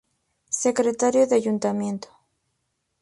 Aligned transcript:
Secretario 0.49 1.27
del 1.27 1.37
ayuntamiento. 1.37 2.07